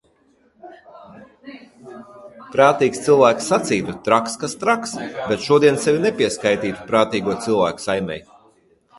[2.55, 4.93] Prātīgs cilvēks sacītu traks kas traks,
[5.33, 8.19] bet šodien sevi nepieskaitu prātīgo cilvēku saimei.